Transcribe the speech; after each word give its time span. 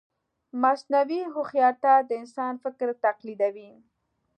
مصنوعي 0.61 1.21
هوښیارتیا 1.33 1.95
د 2.05 2.09
انسان 2.21 2.53
فکر 2.63 2.87
تقلیدوي. 3.05 3.71